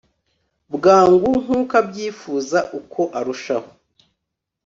[0.75, 3.69] bwangu nkuko abyifuza uko arushaho